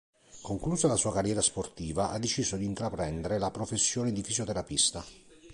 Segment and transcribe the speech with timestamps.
[0.41, 5.05] Conclusa la sua carriera sportiva ha deciso di intraprendere la professione di fisioterapista.